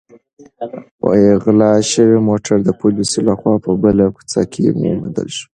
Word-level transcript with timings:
غلا 1.43 1.71
شوی 1.91 2.17
موټر 2.29 2.55
د 2.63 2.69
پولیسو 2.79 3.19
لخوا 3.29 3.53
په 3.65 3.71
بله 3.83 4.05
کوڅه 4.15 4.41
کې 4.51 4.63
وموندل 4.75 5.27
شو. 5.37 5.45